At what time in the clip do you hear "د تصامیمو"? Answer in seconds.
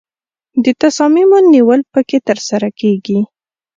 0.63-1.37